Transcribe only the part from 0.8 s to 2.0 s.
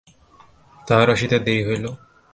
তাহার আসিতে দেরি হইল।